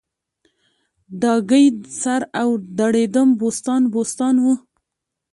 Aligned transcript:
ډاګی 1.21 1.65
سر 2.01 2.21
او 2.41 2.49
دړیدم 2.79 3.29
بوستان 3.39 3.81
بوستان 3.93 4.35
و 4.43 4.45